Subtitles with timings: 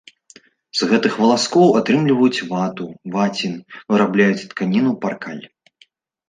[0.79, 3.53] З гэтых валаскоў атрымліваюць вату, вацін,
[3.95, 5.45] вырабляюць тканіну паркаль.